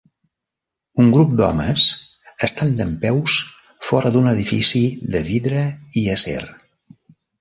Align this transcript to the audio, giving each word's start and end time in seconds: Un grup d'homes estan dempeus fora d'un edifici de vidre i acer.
Un 1.01 1.09
grup 1.17 1.33
d'homes 1.41 1.83
estan 2.47 2.73
dempeus 2.79 3.35
fora 3.91 4.13
d'un 4.17 4.31
edifici 4.33 4.83
de 5.17 5.23
vidre 5.29 5.63
i 6.03 6.05
acer. 6.15 6.41